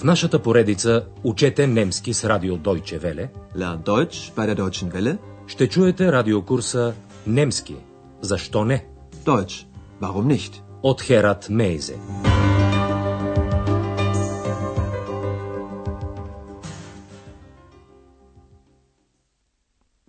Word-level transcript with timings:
В 0.00 0.04
нашата 0.04 0.42
поредица 0.42 1.06
Учете 1.24 1.66
немски 1.66 2.14
с 2.14 2.28
радио 2.28 2.56
Deutsche 2.56 3.00
Welle 3.00 3.28
Lern 3.56 3.82
Deutsch 3.84 4.34
bei 4.34 4.46
der 4.46 4.56
Deutschen 4.56 4.92
Welle. 4.92 5.18
ще 5.46 5.68
чуете 5.68 6.12
радиокурса 6.12 6.94
Немски. 7.26 7.76
Защо 8.20 8.64
не? 8.64 8.86
Deutsch. 9.24 9.66
Warum 10.00 10.26
nicht? 10.36 10.62
От 10.82 11.02
Херат 11.02 11.48
Мейзе. 11.50 11.98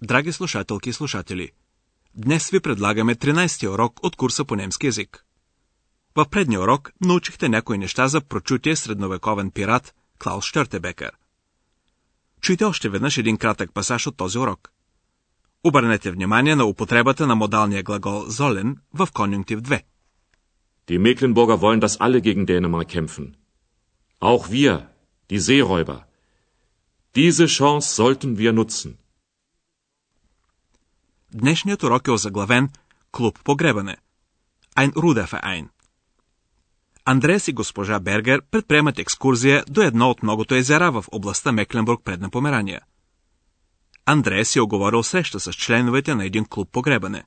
Драги 0.01 0.31
слушателки 0.31 0.89
и 0.89 0.93
слушатели, 0.93 1.49
днес 2.15 2.49
ви 2.49 2.59
предлагаме 2.59 3.15
13-ти 3.15 3.67
урок 3.67 3.99
от 4.03 4.15
курса 4.15 4.45
по 4.45 4.55
немски 4.55 4.85
язик. 4.85 5.25
В 6.15 6.25
предния 6.25 6.61
урок 6.61 6.91
научихте 7.01 7.49
някои 7.49 7.77
неща 7.77 8.07
за 8.07 8.21
прочутия 8.21 8.77
средновековен 8.77 9.51
пират 9.51 9.95
Клаус 10.19 10.45
Штъртебекер. 10.45 11.11
Чуйте 12.41 12.63
още 12.63 12.89
веднъж 12.89 13.17
един 13.17 13.37
кратък 13.37 13.73
пасаж 13.73 14.07
от 14.07 14.17
този 14.17 14.37
урок. 14.37 14.71
Обърнете 15.63 16.11
внимание 16.11 16.55
на 16.55 16.65
употребата 16.65 17.27
на 17.27 17.35
модалния 17.35 17.83
глагол 17.83 18.25
«золен» 18.27 18.77
в 18.93 19.07
конюнктив 19.13 19.59
2. 19.59 19.83
Die 20.87 20.99
Mecklenburger 20.99 21.61
wollen, 21.61 21.81
dass 21.81 21.97
alle 21.99 22.19
gegen 22.21 22.45
Dänemark 22.45 22.87
kämpfen. 22.95 23.25
Auch 24.19 24.43
wir, 24.49 24.73
die 25.29 25.39
Seeräuber. 25.47 25.99
Diese 27.15 27.45
Chance 27.47 27.87
sollten 28.01 28.37
wir 28.37 28.53
nutzen. 28.53 28.97
Днешният 31.33 31.83
урок 31.83 32.07
е 32.07 32.11
озаглавен 32.11 32.69
Клуб 33.11 33.43
погребане. 33.43 33.97
Ein 34.75 34.91
Ruderverein. 34.91 35.69
Андреас 37.05 37.47
и 37.47 37.53
госпожа 37.53 37.99
Бергер 37.99 38.41
предприемат 38.51 38.99
екскурзия 38.99 39.63
до 39.69 39.81
едно 39.81 40.09
от 40.09 40.23
многото 40.23 40.55
езера 40.55 40.91
в 40.91 41.05
областта 41.11 41.51
Мекленбург 41.51 42.03
предна 42.03 42.29
Померания. 42.29 42.81
Андреас 44.05 44.55
е 44.55 44.61
оговорил 44.61 45.03
среща 45.03 45.39
с 45.39 45.53
членовете 45.53 46.15
на 46.15 46.25
един 46.25 46.45
клуб 46.45 46.69
погребане. 46.71 47.23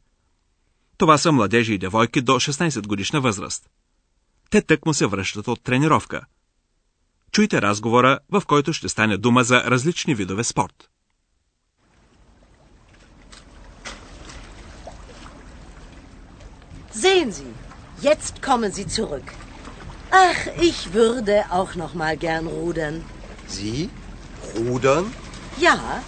Това 0.97 1.19
са 1.19 1.33
младежи 1.33 1.75
и 1.75 1.78
девойки 1.78 2.20
до 2.20 2.33
16 2.33 2.86
годишна 2.86 3.20
възраст. 3.20 3.70
Те 4.50 4.62
тък 4.62 4.86
му 4.86 4.95
се 4.95 5.06
връщат 5.06 5.48
от 5.48 5.62
тренировка. 5.62 6.25
Чуйте 7.33 7.62
разговора, 7.62 8.19
в 8.30 8.42
който 8.47 8.72
ще 8.72 8.89
стане 8.89 9.17
дума 9.17 9.45
за 9.45 9.64
различни 9.64 10.14
видове 10.14 10.45
спорт. 10.45 10.91
Sehen 17.05 17.30
Sie, 17.39 17.55
jetzt 18.08 18.34
kommen 18.41 18.70
Sie 18.70 18.86
zurück. 18.98 19.44
Ach, 20.17 20.47
ich 20.61 20.93
würde 20.93 21.45
auch 21.51 21.75
noch 21.75 21.95
mal 21.95 22.17
gern 22.17 22.47
rudern. 22.47 23.05
Sie? 23.48 23.91
Rudern? 24.57 25.12
Ja, 25.59 26.03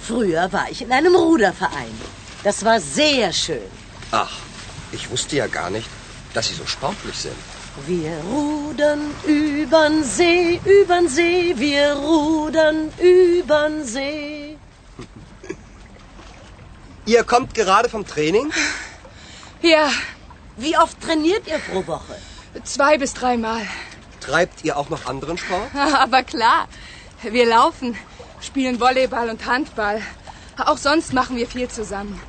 früher 0.00 0.52
war 0.52 0.68
ich 0.68 0.82
in 0.82 0.90
einem 0.90 1.14
Ruderverein. 1.14 1.94
Das 2.42 2.64
war 2.64 2.80
sehr 2.80 3.32
schön. 3.32 3.70
Ach, 4.10 4.32
ich 4.90 5.08
wusste 5.10 5.36
ja 5.36 5.46
gar 5.46 5.70
nicht, 5.70 5.88
dass 6.34 6.48
Sie 6.48 6.54
so 6.54 6.66
sportlich 6.66 7.16
sind. 7.16 7.36
Wir 7.86 8.16
rudern 8.32 9.14
übern 9.24 10.02
See, 10.02 10.60
übern 10.64 11.08
See, 11.08 11.54
wir 11.56 11.94
rudern 11.94 12.90
übern 12.98 13.84
See. 13.84 14.58
Ihr 17.06 17.22
kommt 17.22 17.54
gerade 17.54 17.88
vom 17.88 18.04
Training? 18.04 18.52
Ja, 19.62 19.88
Wie 20.56 20.76
oft 20.76 21.00
trainiert 21.00 21.46
ihr 21.46 21.58
pro 21.58 21.86
Woche? 21.86 22.16
zwei 22.63 22.97
bis 22.97 23.13
dreimal. 23.13 23.61
Treibt 24.19 24.63
ihr 24.65 24.77
auch 24.77 24.89
noch 24.89 25.05
anderen 25.05 25.37
Sport? 25.37 25.69
Aber 26.05 26.23
klar, 26.23 26.67
wir 27.21 27.45
laufen, 27.45 27.95
spielen 28.41 28.79
Volleyball 28.79 29.29
und 29.29 29.45
Handball. 29.45 30.01
Auch 30.57 30.77
sonst 30.77 31.13
machen 31.13 31.35
wir 31.37 31.47
viel 31.47 31.67
zusammen. 31.67 32.19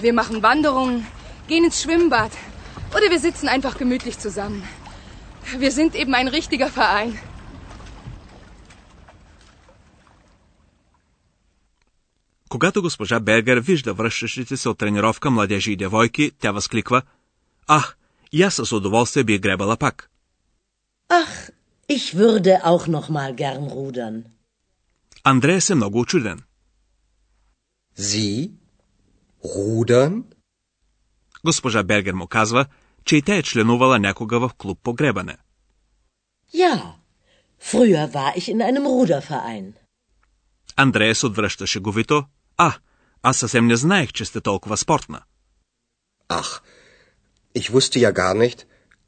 Wir 0.00 0.12
machen 0.12 0.42
Wanderungen, 0.42 1.06
gehen 1.48 1.64
ins 1.64 1.82
Schwimmbad 1.82 2.32
oder 2.94 3.10
wir 3.10 3.20
sitzen 3.20 3.48
einfach 3.48 3.78
gemütlich 3.78 4.18
zusammen. 4.18 4.62
Wir 5.56 5.72
sind 5.72 5.94
eben 5.94 6.14
ein 6.14 6.28
richtiger 6.28 6.68
Verein. 6.68 7.18
Когато 12.48 12.82
госпожа 12.82 13.20
Бергер 13.20 13.58
вижда 13.58 13.94
връщащите 13.94 14.56
се 14.56 14.68
от 14.68 14.78
тренировка 14.78 15.30
младежи 15.30 15.72
и 15.72 15.76
девойки, 15.76 16.30
тя 16.38 16.52
възкликва 16.52 17.02
«Ах, 17.66 17.96
и 18.33 18.43
аз 18.43 18.55
с 18.55 18.71
удоволствие 18.71 19.23
би 19.23 19.39
гребала 19.39 19.77
пак». 19.77 20.09
Ach, 21.09 21.35
ich 21.97 22.05
würde 22.21 22.53
auch 22.71 22.85
noch 22.87 23.09
mal 23.09 23.31
gern 23.43 23.65
rudern. 23.77 24.23
Андреас 25.23 25.69
е 25.69 25.75
много 25.75 25.99
очуден. 25.99 26.43
Sie? 27.99 28.51
Rudern? 29.45 30.23
Госпожа 31.45 31.83
Бергер 31.83 32.13
му 32.13 32.27
казва, 32.27 32.65
че 33.05 33.15
и 33.15 33.21
тя 33.21 33.35
е 33.35 33.43
членувала 33.43 33.99
някога 33.99 34.39
в 34.39 34.51
клуб 34.57 34.79
по 34.83 34.93
гребане. 34.93 35.37
Ja, 36.53 36.75
früher 37.61 38.11
war 38.11 38.31
ich 38.37 38.47
in 38.53 38.59
einem 38.61 38.85
Ruderverein. 38.85 39.73
Андреас 40.75 41.23
отвръща 41.23 41.67
шеговито 41.67 42.25
«А, 42.57 42.73
аз 43.21 43.37
съвсем 43.37 43.67
не 43.67 43.75
знаех, 43.75 44.13
че 44.13 44.25
сте 44.25 44.41
толкова 44.41 44.77
спортна». 44.77 45.21
Ach, 46.29 46.61
ich 47.59 47.67
wusste 47.75 47.99
ja 47.99 48.11
gar 48.11 48.33
nicht, 48.43 48.59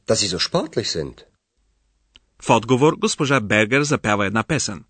dass 0.08 0.20
Sie 0.20 0.28
so 0.28 0.40
sportlich 0.40 0.90
sind. 0.92 1.26
В 2.40 2.50
отговор 2.50 2.96
госпожа 2.98 3.40
Бергер 3.40 3.84
запява 3.84 4.26
една 4.26 4.44
песен. 4.44 4.86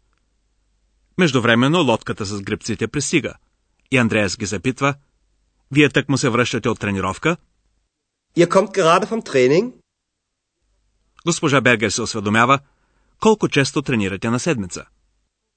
Междувременно 1.18 1.82
лодката 1.84 2.26
с 2.26 2.42
гребците 2.42 2.88
пристига 2.88 3.34
и 3.92 3.98
Андреас 3.98 4.38
ги 4.38 4.46
запитва 4.46 4.96
«Вие 5.72 5.90
тък 5.90 6.10
му 6.10 6.18
се 6.18 6.30
връщате 6.30 6.70
от 6.70 6.80
тренировка?» 6.80 7.38
Ihr 8.38 8.48
kommt 8.48 8.72
gerade 8.72 9.06
vom 9.06 9.22
Training? 9.30 9.74
Госпожа 11.26 11.62
Бергер 11.62 11.90
се 11.90 12.02
осведомява 12.02 12.60
колко 13.20 13.48
често 13.50 13.82
тренирате 13.82 14.30
на 14.30 14.40
седмица. 14.40 14.86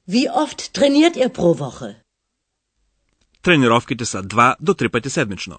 Wie 0.09 0.33
oft 0.33 0.79
trainiert 0.79 1.17
ihr 1.17 1.33
pro 1.33 1.59
Woche? 1.59 1.97
Тренировките 3.43 4.05
са 4.05 4.23
два 4.23 4.57
до 4.61 4.75
три 4.75 4.89
пъти 4.89 5.11
седмично. 5.11 5.59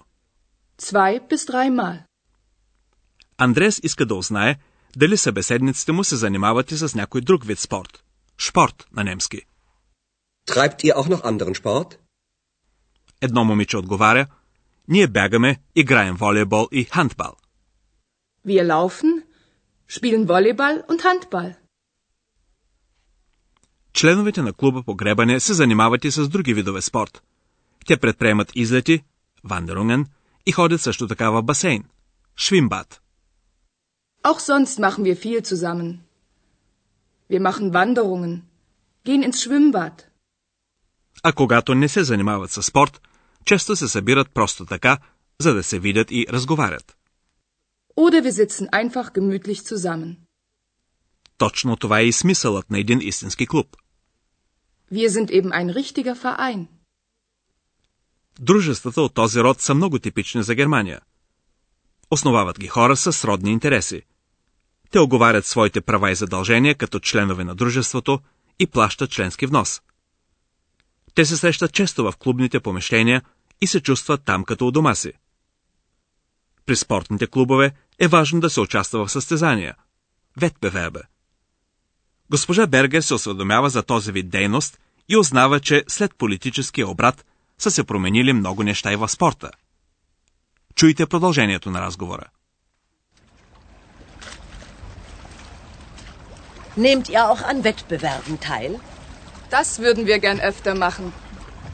Zwei 0.78 1.28
bis 1.28 1.52
dreimal. 1.52 2.09
Андреас 3.40 3.80
иска 3.82 4.06
да 4.06 4.14
узнае 4.14 4.56
дали 4.96 5.16
събеседниците 5.16 5.92
му 5.92 6.04
се 6.04 6.16
занимават 6.16 6.72
и 6.72 6.76
с 6.76 6.94
някой 6.94 7.20
друг 7.20 7.44
вид 7.44 7.58
спорт. 7.58 8.04
Шпорт 8.38 8.86
на 8.92 9.04
немски. 9.04 9.40
Treibt 10.48 10.78
ihr 10.84 10.94
auch 10.94 11.08
noch 11.08 11.22
anderen 11.22 11.54
Sport? 11.62 11.96
Едно 13.20 13.44
момиче 13.44 13.76
отговаря 13.76 14.26
Ние 14.88 15.06
бягаме, 15.06 15.60
играем 15.76 16.16
волейбол 16.16 16.68
и 16.72 16.84
хандбал. 16.84 17.34
Wir 18.46 18.64
laufen, 18.64 19.22
spielen 19.88 20.26
Volleyball 20.26 20.76
und 20.90 21.00
Handball. 21.02 21.54
Членовете 23.92 24.42
на 24.42 24.52
клуба 24.52 24.82
по 24.82 24.94
гребане 24.94 25.40
се 25.40 25.54
занимават 25.54 26.04
и 26.04 26.10
с 26.10 26.28
други 26.28 26.54
видове 26.54 26.82
спорт. 26.82 27.22
Те 27.86 27.96
предприемат 27.96 28.52
излети, 28.54 29.04
вандерунген 29.44 30.06
и 30.46 30.52
ходят 30.52 30.80
също 30.80 31.08
така 31.08 31.30
в 31.30 31.42
басейн. 31.42 31.84
Швимбад. 32.36 33.00
Auch 34.22 34.40
sonst 34.50 34.78
machen 34.78 35.04
wir 35.04 35.16
viel 35.16 35.42
zusammen. 35.42 35.90
Wir 37.28 37.40
machen 37.40 37.72
Wanderungen, 37.72 38.42
gehen 39.04 39.22
ins 39.22 39.40
Schwimmbad. 39.42 40.06
А 41.22 41.32
когато 41.32 41.74
не 41.74 41.88
се 41.88 42.04
занимават 42.04 42.50
с 42.50 42.62
спорт, 42.62 43.00
често 43.44 43.76
се 43.76 43.88
събират 43.88 44.30
просто 44.34 44.66
така, 44.66 44.98
за 45.40 45.54
да 45.54 45.62
се 45.62 45.78
видят 45.78 46.10
и 46.10 46.26
разговарят. 46.28 46.96
Oder 47.96 48.22
wir 48.22 48.32
sitzen 48.32 48.68
einfach 48.70 49.12
gemütlich 49.12 49.62
zusammen. 49.74 50.16
Точно 51.38 51.76
това 51.76 52.00
е 52.00 52.04
и 52.04 52.12
смисълът 52.12 52.70
на 52.70 52.78
един 52.78 53.00
истински 53.00 53.46
клуб. 53.46 53.76
Wir 54.92 55.08
sind 55.08 55.30
eben 55.30 55.52
ein 55.52 55.70
richtiger 55.70 56.14
Verein. 56.14 56.66
Дружествата 58.40 59.02
от 59.02 59.14
този 59.14 59.40
род 59.40 59.60
са 59.60 59.74
много 59.74 59.98
типични 59.98 60.42
за 60.42 60.54
Германия. 60.54 61.00
Основават 62.10 62.58
ги 62.58 62.66
хора 62.66 62.96
с 62.96 63.12
сродни 63.12 63.50
интереси. 63.50 64.02
Те 64.90 64.98
оговарят 64.98 65.46
своите 65.46 65.80
права 65.80 66.10
и 66.10 66.14
задължения 66.14 66.74
като 66.74 67.00
членове 67.00 67.44
на 67.44 67.54
дружеството 67.54 68.20
и 68.58 68.66
плащат 68.66 69.10
членски 69.10 69.46
внос. 69.46 69.82
Те 71.14 71.24
се 71.24 71.36
срещат 71.36 71.72
често 71.72 72.04
в 72.04 72.16
клубните 72.18 72.60
помещения 72.60 73.22
и 73.60 73.66
се 73.66 73.80
чувстват 73.80 74.24
там 74.24 74.44
като 74.44 74.66
у 74.66 74.70
дома 74.70 74.94
си. 74.94 75.12
При 76.66 76.76
спортните 76.76 77.26
клубове 77.26 77.72
е 77.98 78.08
важно 78.08 78.40
да 78.40 78.50
се 78.50 78.60
участва 78.60 79.06
в 79.06 79.12
състезания. 79.12 79.74
Ветбевебе. 80.36 81.00
Госпожа 82.30 82.66
Бергер 82.66 83.00
се 83.00 83.14
осведомява 83.14 83.70
за 83.70 83.82
този 83.82 84.12
вид 84.12 84.30
дейност 84.30 84.80
и 85.08 85.16
узнава, 85.16 85.60
че 85.60 85.84
след 85.88 86.14
политическия 86.14 86.88
обрат 86.88 87.26
са 87.58 87.70
се 87.70 87.84
променили 87.84 88.32
много 88.32 88.62
неща 88.62 88.92
и 88.92 88.96
в 88.96 89.08
спорта. 89.08 89.50
Чуйте 90.74 91.06
продължението 91.06 91.70
на 91.70 91.80
разговора. 91.80 92.24
Nehmt 96.76 97.08
ihr 97.08 97.28
auch 97.30 97.42
an 97.42 97.64
Wettbewerben 97.64 98.40
teil? 98.40 98.78
Das 99.50 99.80
würden 99.80 100.06
wir 100.06 100.18
gern 100.20 100.40
öfter 100.40 100.74
machen. 100.74 101.12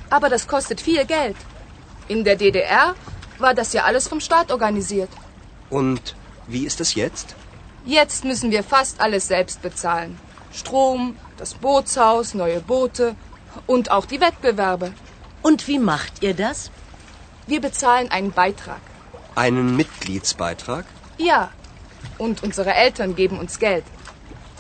Aber 0.08 0.28
das 0.28 0.48
kostet 0.48 0.80
viel 0.80 1.04
Geld. 1.04 1.36
In 2.08 2.24
der 2.24 2.36
DDR 2.36 2.94
war 3.38 3.54
das 3.54 3.72
ja 3.72 3.84
alles 3.84 4.08
vom 4.08 4.20
Staat 4.20 4.50
organisiert. 4.50 5.10
Und 5.68 6.14
wie 6.46 6.64
ist 6.64 6.80
es 6.80 6.94
jetzt? 6.94 7.34
Jetzt 7.84 8.24
müssen 8.24 8.50
wir 8.50 8.62
fast 8.62 9.00
alles 9.00 9.28
selbst 9.28 9.62
bezahlen. 9.62 10.18
Strom, 10.52 11.16
das 11.36 11.54
Bootshaus, 11.54 12.34
neue 12.34 12.60
Boote 12.60 13.14
und 13.66 13.90
auch 13.90 14.06
die 14.06 14.20
Wettbewerbe. 14.20 14.92
Und 15.42 15.68
wie 15.68 15.78
macht 15.78 16.22
ihr 16.22 16.34
das? 16.34 16.70
Wir 17.46 17.60
bezahlen 17.60 18.10
einen 18.10 18.32
Beitrag. 18.32 18.80
Einen 19.34 19.76
Mitgliedsbeitrag? 19.76 20.86
Ja. 21.18 21.50
Und 22.18 22.42
unsere 22.42 22.74
Eltern 22.74 23.14
geben 23.14 23.38
uns 23.38 23.58
Geld. 23.58 23.84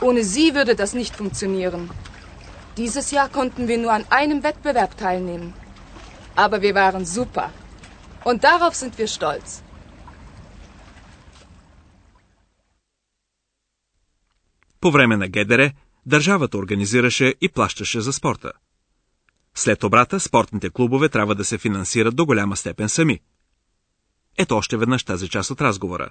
Ohne 0.00 0.22
sie 0.24 0.54
würde 0.54 0.74
das 0.76 0.92
nicht 0.94 1.14
funktionieren. 1.16 1.90
Dieses 2.76 3.10
Jahr 3.10 3.28
konnten 3.28 3.68
wir 3.68 3.78
nur 3.78 3.92
an 3.92 4.04
einem 4.10 4.42
Wettbewerb 4.42 4.96
teilnehmen. 4.96 5.54
Aber 6.34 6.60
wir 6.60 6.74
waren 6.74 7.04
super. 7.06 7.50
Und 8.24 8.44
darauf 8.44 8.74
sind 8.74 8.98
wir 8.98 9.08
stolz. 9.08 9.62
По 14.80 14.90
време 14.90 15.16
на 15.16 15.28
ГДР 15.28 15.72
държавата 16.06 16.58
организираше 16.58 17.34
и 17.40 17.48
плащаше 17.48 18.00
за 18.00 18.12
спорта. 18.12 18.52
След 19.54 19.84
обрата, 19.84 20.20
спортните 20.20 20.70
клубове 20.70 21.08
трябва 21.08 21.34
да 21.34 21.44
се 21.44 21.58
финансират 21.58 22.16
до 22.16 22.26
голяма 22.26 22.56
степен 22.56 22.88
сами. 22.88 23.20
Ето 24.38 24.56
още 24.56 24.76
веднъж 24.76 25.04
тази 25.04 25.28
част 25.28 25.50
от 25.50 25.60
разговора. 25.60 26.10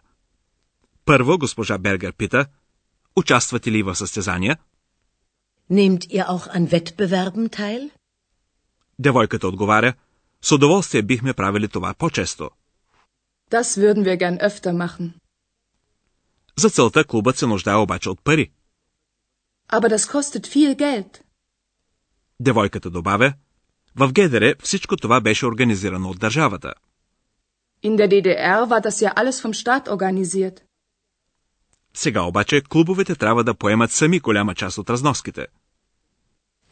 Първо 1.06 1.38
госпожа 1.38 1.78
Бергер 1.78 2.14
пита, 2.14 2.46
участвате 3.16 3.72
ли 3.72 3.84
в 3.84 3.96
състезания? 3.96 4.58
Nehmt 5.72 6.04
ihr 6.10 6.26
auch 6.30 6.48
an 6.48 6.68
Wettbewerben 6.68 7.50
teil? 7.50 7.92
Девойката 9.00 9.48
отговаря, 9.48 9.94
с 10.42 10.52
удоволствие 10.52 11.02
бихме 11.02 11.34
правили 11.34 11.68
това 11.68 11.94
по-често. 11.94 12.50
Das 13.52 13.78
würden 13.78 14.04
wir 14.04 14.18
gern 14.18 14.40
öfter 14.40 14.74
machen. 14.74 15.12
За 16.58 16.70
целта 16.70 17.04
клубът 17.04 17.38
се 17.38 17.48
нуждае 17.48 17.76
обаче 17.76 18.10
от 18.10 18.24
пари. 18.24 18.52
Aber 19.70 19.90
das 19.96 20.12
kostet 20.12 20.48
viel 20.48 20.76
Geld. 20.76 21.22
Девойката 22.40 22.90
добавя, 22.90 23.34
в 23.96 24.12
ГДР 24.14 24.56
всичко 24.64 24.98
това 24.98 25.22
беше 25.22 25.46
организирано 25.46 26.10
от 26.10 26.20
държавата. 26.20 26.74
In 27.84 27.96
der 27.96 28.08
DDR 28.08 28.62
war 28.72 28.82
das 28.82 29.02
ja 29.02 29.12
alles 29.16 29.42
vom 29.44 29.54
Staat 29.54 29.88
organisiert. 29.88 30.65
Сега 31.96 32.22
обаче 32.22 32.62
клубовете 32.62 33.16
трябва 33.16 33.44
да 33.44 33.54
поемат 33.54 33.92
сами 33.92 34.20
голяма 34.20 34.56
част 34.56 34.78
от 34.78 34.90
разноските. 34.90 35.48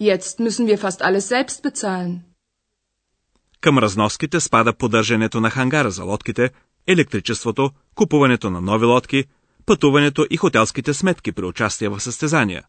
Jetzt 0.01 0.39
müssen 0.39 0.65
wir 0.65 0.77
fast 0.77 1.01
alles 1.01 1.19
selbst 1.19 1.63
bezahlen. 1.63 2.19
Към 3.61 3.77
разноските 3.77 4.39
спада 4.39 4.73
поддържането 4.73 5.41
на 5.41 5.49
хангара 5.49 5.91
за 5.91 6.03
лодките, 6.03 6.51
електричеството, 6.87 7.71
купуването 7.95 8.49
на 8.49 8.61
нови 8.61 8.85
лодки, 8.85 9.25
пътуването 9.65 10.27
и 10.29 10.37
хотелските 10.37 10.93
сметки 10.93 11.31
при 11.31 11.45
участие 11.45 11.89
в 11.89 11.99
състезания. 11.99 12.63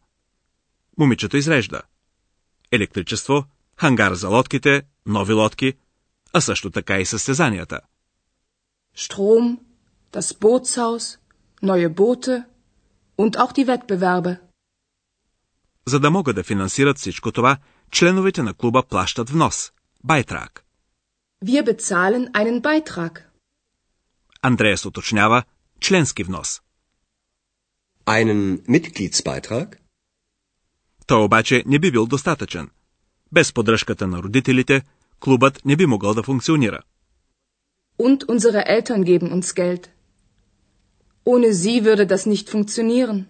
Момичето 0.98 1.36
изрежда. 1.36 1.82
Електричество, 2.72 3.44
хангар 3.76 4.14
за 4.14 4.28
лодките, 4.28 4.82
нови 5.06 5.32
лодки, 5.32 5.72
а 6.32 6.40
също 6.40 6.70
така 6.70 6.98
и 6.98 7.06
състезанията. 7.06 7.80
Strom, 8.96 9.58
das 10.12 10.38
Bootshaus, 10.40 11.18
neue 11.62 11.88
Boote 11.88 12.44
und 13.16 13.36
auch 13.36 13.52
die 13.52 13.66
Wettbewerbe. 13.66 14.40
За 15.86 16.00
да 16.00 16.10
могат 16.10 16.36
да 16.36 16.42
финансират 16.42 16.98
всичко 16.98 17.32
това, 17.32 17.56
членовете 17.90 18.42
на 18.42 18.54
клуба 18.54 18.82
плащат 18.82 19.30
внос– 19.30 19.72
байтрак. 20.04 20.64
Wir 21.44 21.62
bezahlen 21.62 22.32
einen 22.32 22.60
Beitrag. 22.60 23.22
Андреас 24.42 24.86
уточнява– 24.86 25.42
членски 25.80 26.24
внос. 26.24 26.60
Einen 28.06 28.62
Mitgliedsbeitrag? 28.68 29.76
Той 31.06 31.24
обаче 31.24 31.62
не 31.66 31.78
би 31.78 31.90
бил 31.90 32.06
достатъчен. 32.06 32.70
Без 33.32 33.52
поддръжката 33.52 34.06
на 34.06 34.22
родителите, 34.22 34.82
клубът 35.20 35.64
не 35.64 35.76
би 35.76 35.86
могъл 35.86 36.14
да 36.14 36.22
функционира. 36.22 36.82
Und 37.98 38.24
unsere 38.26 38.62
Eltern 38.66 39.02
geben 39.04 39.32
uns 39.32 39.54
Geld. 39.54 39.94
Ohne 41.24 41.48
sie 41.52 41.84
würde 41.84 42.06
das 42.06 42.26
nicht 42.26 42.48
funktionieren. 42.50 43.26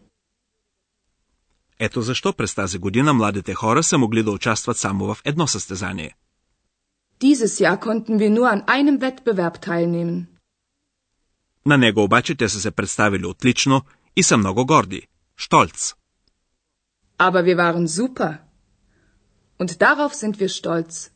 Ето 1.79 2.03
защо 2.03 2.33
през 2.33 2.55
тази 2.55 2.79
година 2.79 3.15
младите 3.15 3.55
хора 3.55 3.83
са 3.83 3.99
могли 3.99 4.23
да 4.23 4.31
участват 4.31 4.77
само 4.77 5.15
в 5.15 5.19
едно 5.25 5.47
състезание. 5.47 6.15
Dieses 7.21 7.61
Jahr 7.61 7.79
konnten 7.81 8.19
wir 8.19 8.31
nur 8.31 8.49
an 8.55 8.65
einem 8.67 8.99
Wettbewerb 8.99 9.59
teilnehmen. 9.67 10.27
На 11.67 11.79
него 11.79 12.03
обаче 12.05 12.35
те 12.35 12.49
са 12.49 12.61
се 12.61 12.71
представили 12.71 13.27
отлично 13.27 13.83
и 14.17 14.23
са 14.23 14.37
много 14.37 14.67
горди. 14.67 15.03
Штолц. 15.37 15.95
Aber 17.19 17.43
wir 17.45 17.57
waren 17.57 17.87
super. 17.89 18.39
Und 19.61 19.71
darauf 19.81 20.13
sind 20.15 20.37
wir 20.37 20.49
stolz. 20.49 21.11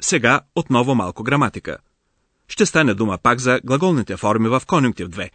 Сега 0.00 0.40
отново 0.54 0.94
малко 0.94 1.22
граматика. 1.22 1.78
Ще 2.48 2.66
стане 2.66 2.94
дума 2.94 3.18
пак 3.22 3.40
за 3.40 3.60
глаголните 3.64 4.16
форми 4.16 4.48
в 4.48 4.62
конюнктив 4.66 5.08
2. 5.08 5.30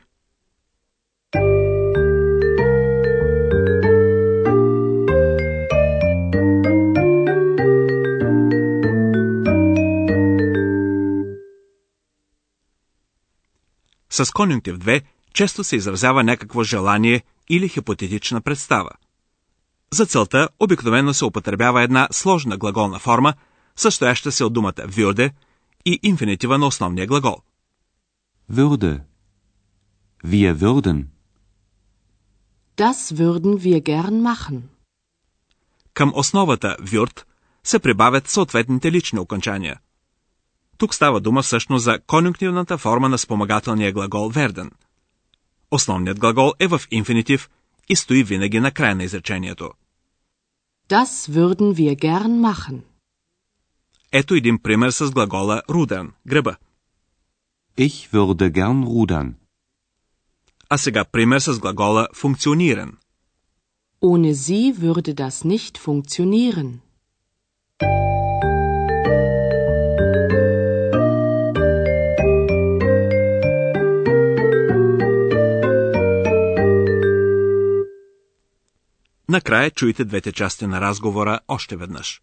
С 14.09 14.31
конюнктив 14.31 14.77
2 14.77 15.01
често 15.33 15.63
се 15.63 15.75
изразява 15.75 16.23
някакво 16.23 16.63
желание 16.63 17.23
или 17.49 17.69
хипотетична 17.69 18.41
представа. 18.41 18.89
За 19.93 20.05
целта 20.05 20.49
обикновено 20.59 21.13
се 21.13 21.25
употребява 21.25 21.83
една 21.83 22.07
сложна 22.11 22.57
глаголна 22.57 22.99
форма, 22.99 23.33
състояща 23.75 24.31
се 24.31 24.43
от 24.43 24.53
думата 24.53 24.71
würde 24.71 25.31
и 25.85 25.99
инфинитива 26.03 26.57
на 26.57 26.67
основния 26.67 27.07
глагол. 27.07 27.41
Würde. 28.49 29.01
Wir 30.23 30.59
würden. 30.59 30.97
Das 32.77 32.99
würden 33.17 33.63
wir 33.63 33.81
gern 33.81 34.21
machen. 34.21 34.61
Към 35.93 36.11
основата 36.15 36.77
würd 36.81 37.25
се 37.63 37.79
прибавят 37.79 38.27
съответните 38.27 38.91
лични 38.91 39.19
окончания. 39.19 39.79
Тук 40.77 40.95
става 40.95 41.19
дума 41.19 41.41
всъщност 41.41 41.83
за 41.83 41.99
конюнктивната 42.07 42.77
форма 42.77 43.09
на 43.09 43.17
спомагателния 43.17 43.91
глагол 43.93 44.31
werden. 44.31 44.71
Основният 45.71 46.19
глагол 46.19 46.53
е 46.59 46.67
в 46.67 46.81
инфинитив 46.91 47.49
и 47.89 47.95
стои 47.95 48.23
винаги 48.23 48.59
на 48.59 48.71
края 48.71 48.95
на 48.95 49.03
изречението. 49.03 49.69
Das 50.89 51.29
würden 51.29 51.75
wir 51.75 51.95
gern 51.95 52.33
machen. 52.49 52.90
Ето 54.13 54.35
един 54.35 54.59
пример 54.59 54.89
с 54.89 55.11
глагола 55.11 55.61
rudern– 55.69 56.11
гръба. 56.27 56.55
Ich 57.77 58.11
würde 58.13 58.51
gern 58.51 58.85
rudern. 58.85 59.33
А 60.69 60.77
сега 60.77 61.05
пример 61.05 61.39
с 61.39 61.59
глагола 61.59 62.07
функциониран. 62.13 62.97
Ohne 64.01 64.33
sie 64.33 64.75
würde 64.75 65.13
das 65.13 65.45
nicht 65.45 65.77
funktionieren. 65.77 66.79
Накрая 79.29 79.71
чуйте 79.71 80.05
двете 80.05 80.31
части 80.31 80.65
на 80.65 80.81
разговора 80.81 81.39
още 81.47 81.75
веднъж. 81.75 82.21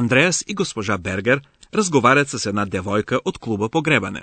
Андреас 0.00 0.44
и 0.46 0.54
госпожа 0.54 0.98
Бергер 0.98 1.40
разговарят 1.74 2.28
с 2.30 2.46
една 2.46 2.66
девойка 2.66 3.20
от 3.24 3.38
клуба 3.38 3.68
погребане. 3.68 4.22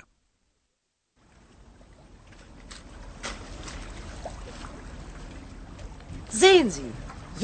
Sehen 6.42 6.68
Sie, 6.70 6.92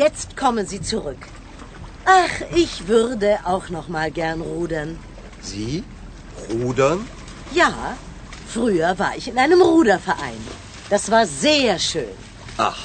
jetzt 0.05 0.29
kommen 0.37 0.67
Sie 0.67 0.83
zurück. 0.93 1.23
Ach, 2.05 2.35
ich 2.65 2.73
würde 2.89 3.31
auch 3.53 3.67
noch 3.77 3.89
mal 3.97 4.11
gern 4.11 4.41
rudern. 4.41 4.91
Sie? 5.43 5.85
Rudern? 6.51 6.99
Ja, 7.53 7.73
früher 8.55 8.99
war 8.99 9.13
ich 9.19 9.29
in 9.29 9.39
einem 9.39 9.61
Ruderverein. 9.63 10.43
Das 10.89 11.11
war 11.15 11.25
sehr 11.27 11.79
schön. 11.79 12.17
Ach, 12.71 12.81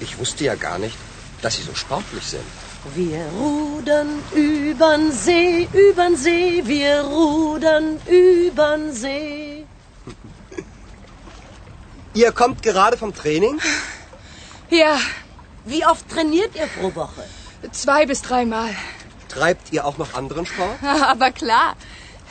ich 0.00 0.18
wusste 0.18 0.44
ja 0.44 0.54
gar 0.54 0.78
nicht, 0.78 0.96
dass 1.42 1.56
Sie 1.56 1.66
so 1.70 1.74
sportlich 1.74 2.26
sind. 2.36 2.48
Wir 2.95 3.25
rudern 3.39 4.23
übern 4.33 5.11
See, 5.11 5.67
übern 5.73 6.15
See, 6.15 6.61
wir 6.65 7.01
rudern 7.01 7.99
übern 8.07 8.91
See. 8.91 9.65
Ihr 12.13 12.31
kommt 12.31 12.63
gerade 12.63 12.97
vom 12.97 13.13
Training? 13.13 13.59
Ja, 14.69 14.97
Wie 15.65 15.85
oft 15.85 16.09
trainiert 16.09 16.55
ihr 16.55 16.67
pro 16.67 16.93
Woche? 16.95 17.23
zwei 17.71 18.05
bis 18.05 18.21
dreimal. 18.21 18.69
Treibt 19.27 19.73
ihr 19.73 19.85
auch 19.85 19.97
noch 19.97 20.13
anderen 20.13 20.45
Sport? 20.45 20.81
Aber 21.03 21.31
klar, 21.31 21.75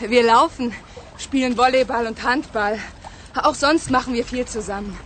wir 0.01 0.23
laufen, 0.23 0.73
spielen 1.19 1.57
Volleyball 1.59 2.07
und 2.07 2.23
Handball. 2.23 2.79
Auch 3.35 3.55
sonst 3.55 3.91
machen 3.91 4.15
wir 4.15 4.25
viel 4.25 4.47
zusammen. 4.47 4.99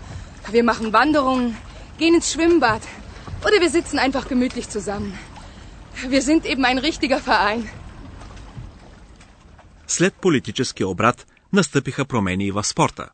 Wir 0.50 0.62
machen 0.64 0.92
Wanderungen, 0.92 1.56
gehen 1.98 2.14
ins 2.14 2.32
Schwimmbad 2.32 2.82
oder 3.44 3.60
wir 3.60 3.70
sitzen 3.70 3.98
einfach 3.98 4.28
gemütlich 4.28 4.68
zusammen. 4.68 5.18
Wir 6.07 6.21
sind 6.21 6.45
eben 6.45 6.65
ein 6.65 6.77
richtiger 6.77 7.19
Verein. 7.19 7.69
След 9.87 10.13
политически 10.13 10.83
обрат 10.83 11.25
настъпиха 11.53 12.05
промени 12.05 12.47
и 12.47 12.51
в 12.51 12.63
спорта. 12.63 13.09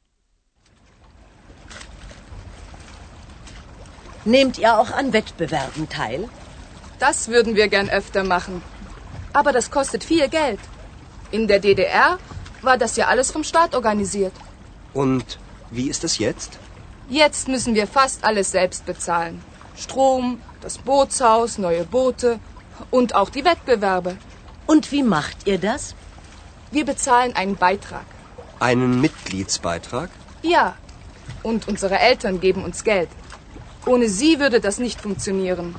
Nehmt 4.26 4.58
ihr 4.60 4.72
auch 4.80 4.92
an 4.92 5.14
Wettbewerben 5.14 5.90
teil? 5.90 6.30
Das 7.00 7.28
würden 7.28 7.56
wir 7.56 7.68
gern 7.68 7.90
öfter 7.90 8.24
machen. 8.24 8.62
Aber 9.34 9.52
das 9.52 9.72
kostet 9.72 10.04
viel 10.04 10.28
Geld. 10.30 10.60
In 11.32 11.48
der 11.48 11.60
DDR 11.60 12.20
war 12.62 12.78
das 12.78 12.96
ja 12.96 13.08
alles 13.08 13.32
vom 13.32 13.44
Staat 13.44 13.74
organisiert. 13.74 14.34
Und 14.94 15.40
wie 15.72 15.88
ist 15.94 16.04
es 16.04 16.20
jetzt? 16.20 16.60
Jetzt 17.10 17.48
müssen 17.48 17.74
wir 17.74 17.88
fast 17.88 18.24
alles 18.24 18.52
selbst 18.52 18.86
bezahlen. 18.86 19.42
Strom, 19.76 20.40
das 20.62 20.78
Bootshaus, 20.78 21.58
neue 21.58 21.86
Boote 21.86 22.40
und 22.90 23.16
auch 23.16 23.30
die 23.30 23.46
Wettbewerbe. 23.46 24.18
Und 24.66 24.92
wie 24.92 25.04
macht 25.04 25.48
ihr 25.48 25.60
das? 25.60 25.96
Wir 26.72 26.86
bezahlen 26.86 27.36
einen 27.36 27.56
Beitrag. 27.56 28.06
Einen 28.60 29.02
Mitgliedsbeitrag? 29.02 30.10
Ja. 30.42 30.76
Und 31.44 31.68
unsere 31.68 31.98
Eltern 32.00 32.40
geben 32.40 32.64
uns 32.64 32.84
Geld. 32.84 33.10
Ohne 33.86 34.08
sie 34.08 34.40
würde 34.40 34.60
das 34.62 34.78
nicht 34.80 35.02
funktionieren. 35.02 35.76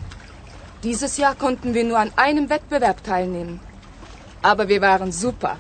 Dieses 0.83 1.17
Jahr 1.17 1.35
konnten 1.35 1.75
wir 1.75 1.85
nur 1.85 1.99
an 1.99 2.13
einem 2.17 2.51
Wettbewerb 2.51 3.05
teilnehmen. 3.05 3.61
Aber 4.43 4.69
wir 4.69 4.81
waren 4.81 5.13
super. 5.13 5.57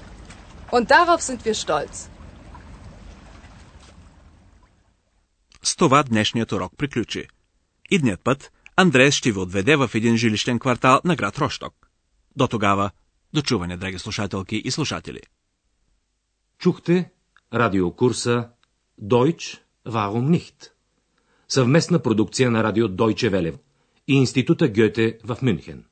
Und 0.70 0.90
darauf 0.90 1.20
sind 1.22 1.44
wir 1.44 1.54
stolz. 1.54 2.08
С 5.62 5.76
това 5.76 6.02
днешният 6.02 6.52
урок 6.52 6.72
приключи. 6.76 7.28
Идният 7.90 8.20
път 8.24 8.50
Андреас 8.79 9.13
ще 9.13 9.31
ви 9.31 9.39
отведе 9.39 9.75
в 9.75 9.91
един 9.93 10.17
жилищен 10.17 10.59
квартал 10.59 11.01
на 11.05 11.15
град 11.15 11.37
Рошток. 11.37 11.89
До 12.35 12.47
тогава, 12.47 12.91
до 13.33 13.41
чуване, 13.41 13.77
драги 13.77 13.99
слушателки 13.99 14.55
и 14.55 14.71
слушатели. 14.71 15.21
Чухте 16.59 17.11
радиокурса 17.53 18.49
Deutsch, 19.01 19.59
warum 19.85 20.37
nicht? 20.37 20.71
Съвместна 21.47 21.99
продукция 21.99 22.51
на 22.51 22.63
радио 22.63 22.87
Deutsche 22.87 23.31
Welle 23.31 23.59
и 24.07 24.13
Института 24.13 24.67
Гьоте 24.67 25.19
в 25.23 25.37
Мюнхен. 25.41 25.85